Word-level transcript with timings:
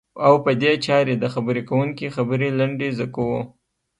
او 0.25 0.33
په 0.45 0.51
دې 0.61 0.73
چارې 0.85 1.13
د 1.17 1.25
خبرې 1.33 1.61
کوونکي 1.69 2.07
خبرې 2.15 2.49
لنډی 2.59 2.89
ز 2.97 2.99
کوو. 3.15 3.39